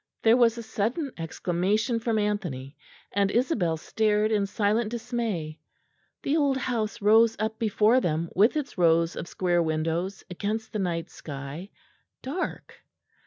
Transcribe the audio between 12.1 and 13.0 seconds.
dark.